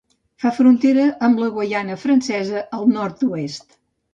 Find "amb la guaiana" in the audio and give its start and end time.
1.27-1.99